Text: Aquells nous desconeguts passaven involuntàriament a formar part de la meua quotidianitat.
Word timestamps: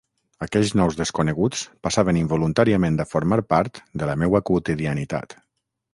Aquells 0.43 0.71
nous 0.79 0.95
desconeguts 1.01 1.61
passaven 1.87 2.19
involuntàriament 2.23 2.97
a 3.05 3.07
formar 3.13 3.39
part 3.55 3.81
de 4.03 4.09
la 4.11 4.17
meua 4.23 4.43
quotidianitat. 4.53 5.37